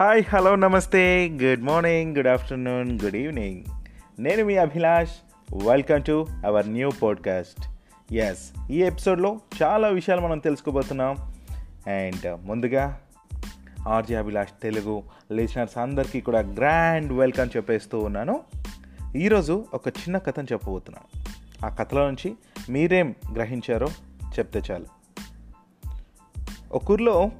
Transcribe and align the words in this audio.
Hi 0.00 0.24
hello 0.28 0.56
నమస్తే. 0.56 1.28
Good 1.28 1.62
morning 1.62 2.16
good 2.16 2.28
afternoon 2.28 3.00
good 3.04 3.16
evening. 3.16 3.64
నేను 4.18 4.44
మీ 4.44 4.56
Abhilash. 4.56 5.10
Welcome 5.66 6.04
to 6.04 6.26
our 6.46 6.70
new 6.70 6.90
podcast 7.02 7.68
yes 8.14 8.70
ఈ 8.70 8.82
ఎపిసోడ్లో 8.82 9.40
చాలా 9.62 9.88
విషయాలు 9.88 10.20
మనం 10.20 10.38
తెలుసుకోబోతున్నాం. 10.38 11.16
అండ్ 11.86 12.46
ముందుగా 12.46 13.00
ఆర్జే 13.88 14.14
అభిలాష్ 14.14 14.62
తెలుగు 14.62 15.02
లిసనర్స్ 15.32 15.78
అందరికీ 15.78 16.20
కూడా 16.20 16.40
గ్రాండ్ 16.40 17.12
వెల్కమ్ 17.12 17.48
చెప్పేస్తూ 17.56 17.98
ఉన్నాను. 17.98 18.40
ఈరోజు 19.16 19.64
ఒక 19.74 19.88
చిన్న 19.88 20.18
కథను 20.18 20.46
చెప్పబోతున్నాను 20.52 21.24
ఆ 21.66 21.74
కథలో 21.74 22.06
నుంచి 22.06 22.34
మీరేం 22.68 23.14
గ్రహించారో 23.34 23.88
చెప్తే 24.38 24.62
చాలు. 24.70 24.86
ఒక 26.72 26.90
ఊర్లో 26.90 27.30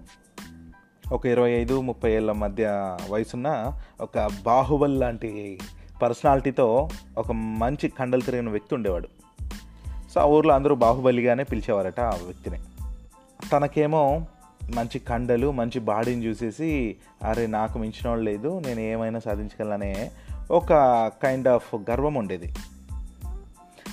ఒక 1.12 1.26
ఇరవై 1.26 1.50
ఐదు 1.50 1.80
ముప్పై 1.80 2.12
ఏళ్ళ 2.12 2.32
మధ్య 2.32 2.96
వయసున్న 3.10 3.72
ఒక 4.00 4.28
బాహుబలి 4.44 4.98
లాంటి 4.98 5.58
పర్సనాలిటీతో 6.02 6.88
ఒక 7.18 7.32
మంచి 7.32 7.88
కండలు 7.88 8.20
తిరిగిన 8.20 8.48
వ్యక్తి 8.48 8.74
ఉండేవాడు. 8.74 9.08
సో 10.14 10.20
ఆ 10.20 10.24
ఊర్లో 10.24 10.54
అందరూ 10.54 10.74
బాహుబలిగానే 10.74 11.44
పిలిచేవారట 11.44 12.00
ఆ 12.00 12.18
వ్యక్తిని. 12.24 12.58
తనకేమో 13.52 14.26
మంచి 14.74 14.98
కండలు 14.98 15.50
మంచి 15.50 15.80
బాడీని 15.80 16.26
చూసేసి 16.26 16.96
అరే 17.22 17.46
నాకు 17.46 17.78
మించిన 17.78 18.08
వాళ్ళు 18.08 18.30
లేదు 18.30 18.62
నేను 18.66 18.80
ఏమైనా 18.80 19.18
సాధించగలనే 19.18 20.10
ఒక 20.50 20.72
కైండ్ 21.22 21.48
ఆఫ్ 21.48 21.74
గర్వం 21.74 22.14
ఉండేది. 22.14 22.54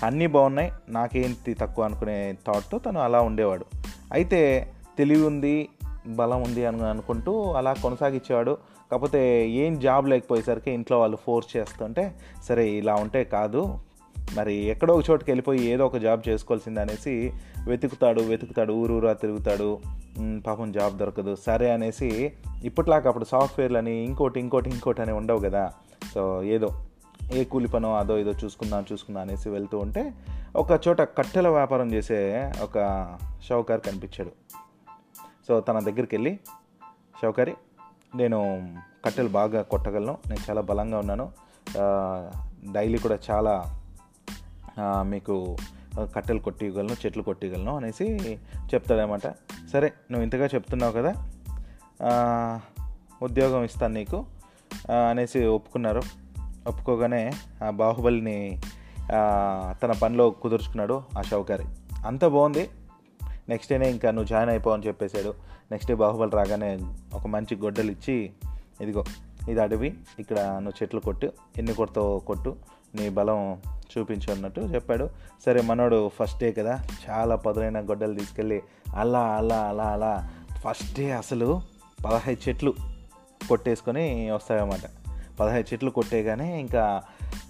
అన్నీ 0.04 0.28
బాగున్నాయి 0.28 0.72
నాకేంటి 0.90 1.54
తక్కువ 1.54 1.86
అనుకునే 1.86 2.36
థాట్తో 2.48 2.78
తను 2.78 3.00
అలా 3.00 3.22
ఉండేవాడు. 3.22 3.66
అయితే 4.12 4.72
తెలివి 4.98 5.24
ఉంది 5.24 5.70
బలం 6.08 6.44
ఉంది 6.44 6.66
అని 6.66 6.86
అనుకుంటూ 6.86 7.52
అలా 7.52 7.74
కొనసాగించేవాడు. 7.74 8.58
కాకపోతే 8.92 9.50
ఏం 9.50 9.80
జాబ్ 9.80 10.10
లేకపోయేసరికి 10.10 10.72
ఇంట్లో 10.72 11.00
వాళ్ళు 11.00 11.18
ఫోర్స్ 11.18 11.58
చేస్తుంటే 11.58 12.16
సరే 12.44 12.70
ఇలా 12.70 12.96
ఉంటే 12.96 13.24
కాదు 13.24 13.80
మరి 14.38 14.54
ఎక్కడో 14.54 14.94
ఒక 14.94 15.10
చోటుకి 15.10 15.32
వెళ్ళిపోయి 15.32 15.66
ఏదో 15.66 15.86
ఒక 15.86 15.98
జాబ్ 15.98 16.30
చేసుకోవాల్సింది 16.30 16.80
అనేసి 16.80 17.34
వెతుకుతాడు 17.68 18.22
వెతుకుతాడు 18.22 18.74
ఊరూరా 18.74 19.14
తిరుగుతాడు. 19.14 19.80
పాపం 20.48 20.72
జాబ్ 20.72 20.98
దొరకదు 20.98 21.36
సరే 21.36 21.72
అనేసి 21.72 22.34
ఇప్పట్లాగా 22.64 23.08
అప్పుడు 23.08 23.26
సాఫ్ట్వేర్లని 23.26 24.04
ఇంకోటి 24.04 24.40
ఇంకోటి 24.40 24.70
ఇంకోటి 24.70 25.02
అని 25.02 25.12
ఉండవు 25.12 25.40
కదా. 25.40 25.74
సో 26.14 26.44
ఏదో 26.44 26.70
ఏ 27.34 27.44
కూలి 27.44 27.68
పనో 27.68 27.96
అదో 27.96 28.20
ఏదో 28.20 28.32
చూసుకుందాం 28.32 28.86
చూసుకుందాం 28.92 29.22
అనేసి 29.22 29.50
వెళ్తూ 29.50 29.78
ఉంటే 29.78 30.14
ఒక 30.56 30.80
చోట 30.88 31.02
కట్టెల 31.02 31.48
వ్యాపారం 31.48 31.94
చేసే 31.94 32.52
ఒక 32.64 33.08
షౌకార్ 33.50 33.82
కనిపించాడు. 33.82 34.32
సో 35.48 35.60
తన 35.60 35.80
దగ్గరికి 35.80 36.16
వెళ్ళి 36.16 36.40
షౌకారి 37.22 37.54
నేను 38.16 38.40
కట్టెలు 39.06 39.30
బాగా 39.30 39.62
కొట్టగలను. 39.62 40.18
నేను 40.30 40.50
చాలా 40.50 40.62
బలంగా 40.62 40.98
ఉన్నాను. 41.00 41.32
డైలీ 42.72 42.98
కూడా 42.98 43.18
చాలా 43.30 43.54
మీకు 44.82 45.56
కట్టెలు 46.16 46.40
కొట్టిగలను 46.40 46.96
చెట్లు 47.06 47.24
కొట్టిగలను 47.24 47.76
అనేసి 47.76 48.06
చెప్తాడనమాట 48.74 49.28
సరే 49.72 49.88
నువ్వు 50.12 50.24
ఇంతగా 50.24 50.46
చెప్తున్నావు 50.46 50.94
కదా 50.94 51.14
ఉద్యోగం 53.24 53.64
ఇస్తాను 53.64 53.94
నీకు 53.94 54.26
అనేసి 55.10 55.46
ఒప్పుకున్నారు. 55.46 56.02
ఒప్పుకోగానే 56.68 57.32
ఆ 57.64 57.70
బాహుబలిని 57.70 58.62
తన 59.82 59.92
పనిలో 60.02 60.30
కుదుర్చుకున్నాడు 60.30 61.04
ఆ 61.18 61.22
షౌకారి. 61.22 61.66
అంత 62.08 62.26
బాగుంది. 62.26 62.70
నెక్స్ట్ 63.50 63.72
డేనే 63.72 63.90
ఇంకా 63.90 64.12
నువ్వు 64.12 64.28
జాయిన్ 64.28 64.50
అయిపో 64.50 64.72
అని 64.72 64.88
చెప్పేశాడు. 64.88 65.34
నెక్స్ట్ 65.72 65.92
డే 65.92 65.96
బాహుబలి 65.96 66.32
రాగానే 66.32 66.80
ఒక 67.14 67.28
మంచి 67.28 67.56
గొడ్డలు 67.56 67.92
ఇచ్చి 67.92 68.32
ఇదిగో 68.82 69.04
ఇది 69.50 69.62
అడవి 69.62 69.94
ఇక్కడ 70.20 70.40
నువ్వు 70.40 70.74
చెట్లు 70.82 71.00
కొట్టు 71.00 71.32
ఎన్ని 71.58 71.74
కొడతావో 71.74 72.20
కొట్టు 72.20 72.56
నీ 72.96 73.10
బలం 73.10 73.62
చూపించు 73.98 74.34
అన్నట్టు 74.34 74.62
చెప్పాడు. 74.62 75.10
సరే 75.46 75.62
మనోడు 75.62 76.12
ఫస్ట్ 76.20 76.40
డే 76.40 76.52
కదా 76.52 76.84
చాలా 77.10 77.36
పదునైన 77.36 77.82
గొడ్డలు 77.82 78.14
తీసుకెళ్ళి 78.14 78.62
అలా 78.96 79.20
అలా 79.20 79.56
అలా 79.56 79.84
అలా 79.84 80.30
ఫస్ట్ 80.66 81.00
డే 81.00 81.12
అసలు 81.12 81.62
పదహైదు 82.06 82.50
చెట్లు 82.50 82.74
కొట్టేసుకొని 83.50 84.32
వస్తాయన్నమాట. 84.32 84.80
పదహైదు 85.40 85.74
చెట్లు 85.74 85.90
కొట్టేగానే 85.90 86.60
ఇంకా 86.60 87.02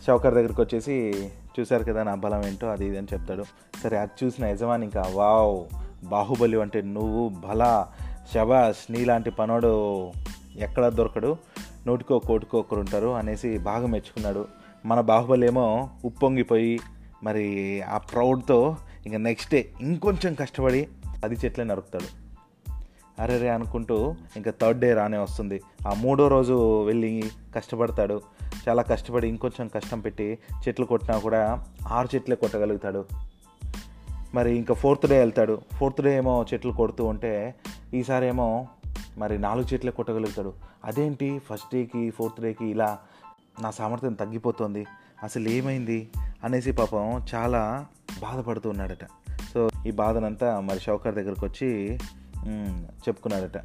షౌకర్ 0.08 0.34
దగ్గరికి 0.34 0.62
వచ్చేసి 0.62 1.30
చూశారు 1.60 1.84
కదా 1.84 2.04
నా 2.04 2.16
బలం 2.16 2.46
ఏంటో 2.46 2.68
అది 2.68 2.86
ఇది 2.86 2.98
అని 2.98 3.08
చెప్తాడు. 3.14 3.44
సరే 3.84 3.98
అది 3.98 4.26
చూసిన 4.26 4.46
యజమాని 4.46 4.84
ఇంకా 4.84 5.04
వావ్ 5.16 5.83
బాహుబలి 6.10 6.62
అంటే 6.62 6.82
నువ్వు 6.82 7.30
బల 7.30 7.86
శబాష్ 8.34 8.92
నీలాంటి 8.92 9.32
పనోడు 9.32 10.12
ఎక్కడ 10.58 10.88
దొరకడు? 10.88 11.38
నోటికో 11.88 12.20
కోటికో 12.20 12.60
ఒకరు 12.60 12.80
ఉంటారు 12.80 13.08
అనేసి 13.08 13.58
బాగా 13.58 13.88
మెచ్చుకున్నాడు. 13.88 14.48
మన 14.86 15.02
బాహుబలి 15.02 15.48
ఏమో 15.48 15.90
ఉప్పొంగిపోయి 16.06 16.80
మరి 17.24 17.82
ఆ 17.82 17.98
ప్రౌడ్తో 17.98 18.78
ఇంకా 19.06 19.18
నెక్స్ట్ 19.18 19.52
డే 19.52 19.70
ఇంకొంచెం 19.82 20.34
కష్టపడి 20.34 20.88
పది 21.24 21.36
చెట్లే 21.46 21.66
నరుకుతాడు. 21.66 22.24
అరే 23.22 23.38
రే 23.38 23.50
అనుకుంటూ 23.50 24.16
ఇంకా 24.36 24.54
థర్డ్ 24.62 24.80
డే 24.80 24.94
రానే 24.94 25.18
వస్తుంది. 25.18 25.62
ఆ 25.88 25.94
మూడో 25.94 26.28
రోజు 26.28 26.84
వెళ్ళి 26.84 27.24
కష్టపడతాడు. 27.56 28.22
చాలా 28.70 28.82
కష్టపడి 28.82 29.28
ఇంకొంచెం 29.28 29.68
కష్టం 29.68 30.00
పెట్టి 30.00 30.40
చెట్లు 30.68 30.86
కొట్టినా 30.86 31.18
కూడా 31.18 31.66
ఆరు 31.88 32.16
చెట్లే 32.16 32.36
కొట్టగలుగుతాడు. 32.36 33.06
మరి 34.34 34.56
ఇంకా 34.56 34.74
ఫోర్త్ 34.74 35.08
డే 35.08 35.20
వెళ్తాడు. 35.20 35.62
ఫోర్త్ 35.78 36.02
డే 36.02 36.18
ఏమో 36.18 36.46
చెట్లు 36.54 36.72
కొడుతూ 36.72 37.06
ఉంటే 37.06 37.56
ఈసారి 37.94 38.28
ఏమో 38.28 38.68
మరి 39.18 39.38
నాలుగు 39.38 39.74
చెట్లే 39.74 39.92
కొట్టగలుగుతాడు. 39.92 40.54
అదేంటి? 40.86 41.40
ఫస్ట్ 41.40 41.74
డేకి 41.74 42.10
ఫోర్త్ 42.10 42.42
డేకి 42.42 42.66
ఇలా 42.66 43.00
నా 43.62 43.72
సామర్థ్యం 43.72 44.14
తగ్గిపోతుంది. 44.14 44.86
అసలు 45.24 45.50
ఏమైంది? 45.50 46.10
అనేసి 46.44 46.72
పాపం 46.72 47.26
చాలా 47.36 47.86
బాధపడుతూ 48.22 48.70
ఉన్నాడట. 48.70 49.06
సో 49.54 49.70
ఈ 49.88 49.92
బాధనంతా 49.92 50.60
మరి 50.60 50.80
షౌకర్ 50.80 51.16
దగ్గరకు 51.16 51.46
వచ్చి 51.46 52.00
చెప్పుకున్నాడట. 52.78 53.62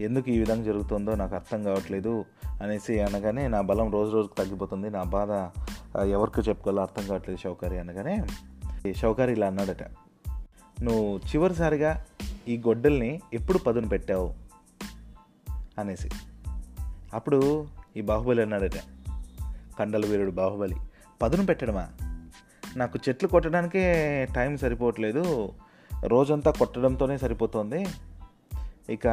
ఎందుకు 0.00 0.30
ఈ 0.30 0.38
విధంగా 0.38 0.62
జరుగుతుందో 0.62 1.14
నాకు 1.14 1.34
అర్థం 1.34 1.62
కావట్లేదు 1.62 2.24
అనేసి 2.62 3.00
అనగానే 3.00 3.48
నా 3.48 3.60
బలం 3.60 3.92
రోజు 3.92 4.10
రోజుకు 4.10 4.34
తగ్గిపోతుంది. 4.34 4.90
నా 4.90 5.02
బాధ 5.02 5.30
ఎవరికి 6.00 6.40
చెప్పుకోవాలో 6.40 6.82
అర్థం 6.82 7.06
కావట్లేదు 7.06 7.40
షౌకరి 7.40 7.78
అనగానే. 7.78 8.26
ఈ 8.86 8.94
ఇలా 9.20 9.46
అన్నాడట. 9.46 10.07
నువ్వు 10.82 11.16
చివరిసారిగా 11.18 12.04
ఈ 12.48 12.58
గొడ్డల్ని 12.58 13.20
ఎప్పుడు 13.34 13.58
పదును 13.58 13.88
పెట్టావు? 13.88 14.34
అనేసి. 15.78 16.08
అప్పుడు 17.14 17.66
ఈ 17.96 18.00
బాహుబలి 18.00 18.42
అన్నాడట. 18.42 18.74
కండల 19.78 20.06
వీరుడు 20.06 20.30
బాహుబలి 20.30 20.76
పదును 21.22 21.46
పెట్టడమా? 21.46 21.88
నాకు 22.76 22.98
చెట్లు 23.08 23.28
కొట్టడానికే 23.28 23.82
టైం 24.34 24.56
సరిపోవట్లేదు. 24.56 25.52
రోజంతా 26.04 26.50
కొట్టడంతోనే 26.50 27.18
సరిపోతుంది. 27.18 27.86
ఇక 28.90 29.08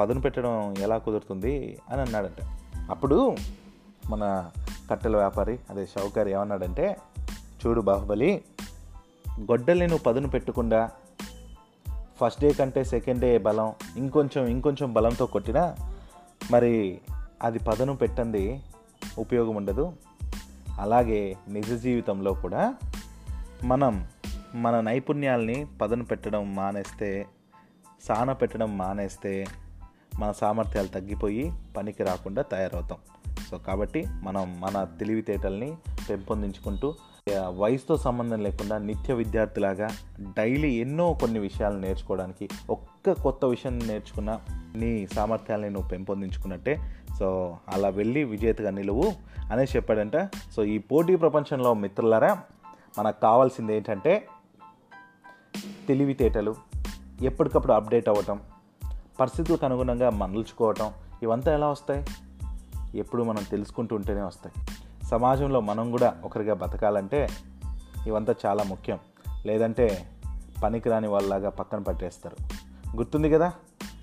పదును 0.00 0.20
పెట్టడం 0.20 0.74
ఎలా 0.78 0.98
కుదురుతుంది? 0.98 1.78
అని 1.90 2.00
అన్నాడంట. 2.00 2.44
అప్పుడు 2.90 3.36
మన 4.10 4.50
కట్టెల 4.90 5.16
వ్యాపారి 5.16 5.58
అదే 5.70 5.86
షౌకారి 5.86 6.32
ఏమన్నాడంటే 6.32 6.96
చూడు 7.66 7.80
బాహుబలి 7.80 8.44
గొడ్డల్ని 9.40 9.86
నువ్వు 9.86 10.02
పదును 10.04 10.28
పెట్టకుండా 10.28 10.90
ఫస్ట్ 12.20 12.40
డే 12.40 12.52
కంటే 12.52 12.84
సెకండ్ 12.84 13.20
డే 13.20 13.38
బలం 13.38 13.72
ఇంకొంచెం 13.96 14.46
ఇంకొంచెం 14.46 14.92
బలంతో 14.92 15.26
కొట్టినా 15.26 15.76
మరి 16.50 17.00
అది 17.42 17.58
పదను 17.58 17.96
పెట్టండి 17.96 18.60
ఉపయోగం 19.18 19.54
ఉండదు. 19.54 19.92
అలాగే 20.80 21.36
నిజ 21.48 21.82
జీవితంలో 21.82 22.34
కూడా 22.34 22.74
మనం 23.64 24.08
మన 24.54 24.80
నైపుణ్యాల్ని 24.80 25.66
పదను 25.80 26.04
పెట్టడం 26.04 26.54
మానేస్తే 26.54 27.26
సాన 28.04 28.32
పెట్టడం 28.32 28.78
మానేస్తే 28.78 29.46
మన 30.18 30.32
సామర్థ్యాలు 30.32 30.88
తగ్గిపోయి 30.88 31.52
పనికి 31.76 32.02
రాకుండా 32.02 32.42
తయారవుతాం. 32.42 32.98
సో 33.50 33.58
కాబట్టి 33.58 34.04
మనం 34.22 34.60
మన 34.60 34.84
తెలివితేటల్ని 34.84 35.76
పెంపొందించుకుంటూ 36.10 36.94
వయసుతో 37.56 37.96
సంబంధం 37.96 38.42
లేకుండా 38.42 38.78
నిత్య 38.78 39.14
విద్యార్థిలాగా 39.14 39.88
డైలీ 40.20 40.70
ఎన్నో 40.70 41.12
కొన్ని 41.12 41.38
విషయాలు 41.38 41.78
నేర్చుకోవడానికి 41.78 42.48
ఒక్క 42.70 43.12
కొత్త 43.12 43.44
విషయం 43.44 43.78
నేర్చుకున్న 43.78 44.40
నీ 44.76 45.06
సామర్థ్యాలని 45.06 45.70
నువ్వు 45.70 45.88
పెంపొందించుకున్నట్టే. 45.88 46.94
సో 47.18 47.56
అలా 47.68 47.88
వెళ్ళి 47.88 48.24
విజేతగా 48.24 48.70
నిలువు 48.70 49.12
అనేసి 49.52 49.76
చెప్పాడంట. 49.76 50.16
సో 50.56 50.64
ఈ 50.64 50.78
పోటీ 50.78 51.16
ప్రపంచంలో 51.16 51.74
మిత్రులారా 51.74 52.42
మనకు 52.98 53.20
కావాల్సింది 53.20 53.76
ఏంటంటే 53.76 54.28
తెలివితేటలు 55.88 56.54
ఎప్పటికప్పుడు 57.22 57.72
అప్డేట్ 57.72 58.08
అవ్వటం 58.08 58.40
పరిస్థితులకు 59.20 59.66
అనుగుణంగా 59.66 60.10
మనుల్చుకోవటం 60.10 60.92
ఇవంతా 61.22 61.54
ఎలా 61.54 61.68
వస్తాయి? 61.68 62.04
ఎప్పుడు 62.94 63.22
మనం 63.22 63.42
తెలుసుకుంటూ 63.50 63.96
ఉంటేనే 63.96 64.22
వస్తాయి. 64.22 64.66
సమాజంలో 65.10 65.60
మనం 65.60 65.90
కూడా 65.90 66.14
ఒకరిగా 66.24 66.54
బతకాలంటే 66.54 67.28
ఇవంతా 68.06 68.34
చాలా 68.46 68.64
ముఖ్యం. 68.64 68.98
లేదంటే 69.46 70.08
పనికిరాని 70.62 71.08
వాళ్ళలాగా 71.08 71.50
పక్కన 71.50 71.78
పట్టేస్తారు. 71.78 72.36
గుర్తుంది 72.96 73.30
కదా? 73.30 73.52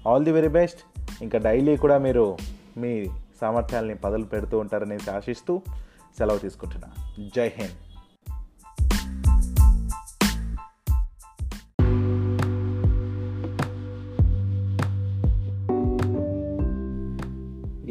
ఆల్ 0.07 0.23
ది 0.23 0.31
వెరీ 0.31 0.47
బెస్ట్ 0.47 0.79
ఇంకా 1.21 1.39
డైలీ 1.39 1.77
కూడా 1.77 1.97
మీరు 1.97 2.37
మీ 2.77 3.05
సామర్థ్యాలని 3.41 3.95
పదలు 3.95 4.23
పెడుతూ 4.23 4.59
ఉంటారనేసి 4.59 5.11
ఆశిస్తూ 5.11 5.61
సెలవు 6.17 6.37
తీసుకుంటున్నా. 6.37 6.87
జై 7.35 7.47
హింద్. 7.47 7.71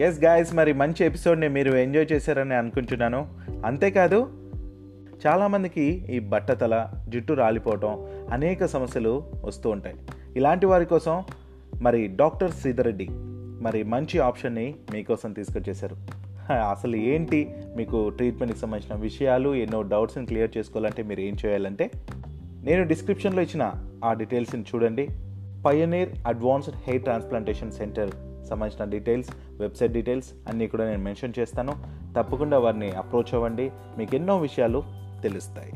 ఎస్ 0.04 0.24
గాయస్ 0.24 0.54
మరి 0.54 0.72
మంచి 0.72 1.04
ఎపిసోడ్ని 1.04 1.48
మీరు 1.48 1.72
ఎంజాయ్ 1.72 2.06
చేశారని 2.12 2.54
అనుకుంటున్నాను. 2.54 3.28
అంతేకాదు 3.64 4.26
చాలామందికి 5.26 5.82
ఈ 6.10 6.18
బట్టతల 6.18 6.88
జుట్టు 7.08 7.32
రాలిపోవటం 7.32 8.06
అనేక 8.32 8.64
సమస్యలు 8.64 9.22
వస్తూ 9.44 9.70
ఉంటాయి. 9.70 9.96
ఇలాంటి 10.36 10.66
వారి 10.66 10.84
కోసం 10.84 11.24
మరి 11.82 12.06
డాక్టర్ 12.06 12.50
సీధరెడ్డి 12.50 13.08
మరి 13.62 13.82
మంచి 13.82 14.18
ఆప్షన్ని 14.18 14.74
మీకోసం 14.92 15.32
తీసుకొచ్చేశారు. 15.32 15.96
అసలు 16.52 16.96
ఏంటి? 16.96 17.54
మీకు 17.76 18.08
ట్రీట్మెంట్కి 18.08 18.60
సంబంధించిన 18.60 19.00
విషయాలు 19.00 19.54
ఎన్నో 19.54 19.82
డౌట్స్ని 19.82 20.26
క్లియర్ 20.26 20.50
చేసుకోవాలంటే 20.58 21.02
మీరు 21.02 21.20
ఏం 21.20 21.36
చేయాలంటే 21.46 21.90
నేను 22.64 22.84
డిస్క్రిప్షన్లో 22.84 23.42
ఇచ్చిన 23.42 23.72
ఆ 24.04 24.12
డీటెయిల్స్ని 24.12 24.62
చూడండి. 24.62 25.08
Pioneer 25.66 26.08
advanced 26.26 26.74
hair 26.86 27.02
transplantation 27.02 27.72
center 27.72 28.10
సంబంధించిన 28.44 28.90
డీటెయిల్స్ 28.90 29.30
వెబ్సైట్ 29.60 29.92
డీటెయిల్స్ 29.92 30.32
అన్నీ 30.48 30.66
కూడా 30.66 30.84
నేను 30.84 31.04
మెన్షన్ 31.04 31.32
చేస్తాను. 31.38 31.72
తప్పకుండా 32.18 32.58
వారిని 32.58 32.90
అప్రోచ్ 32.90 33.34
అవ్వండి. 33.34 33.70
మీకు 33.98 34.14
ఎన్నో 34.14 34.38
విషయాలు 34.38 34.82
తెలుస్తాయి. 35.22 35.72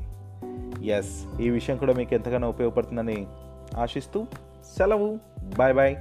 ఎస్ 0.91 1.41
ఈ 1.41 1.51
విషయం 1.51 1.77
కూడా 1.77 1.93
మీకు 1.93 2.15
ఎంతగానో 2.15 2.49
ఉపయోగపడుతుందని 2.49 3.27
ఆశిస్తూ 3.77 4.27
సెలవు. 4.79 5.19
Bye 5.59 5.75
bye 5.75 5.97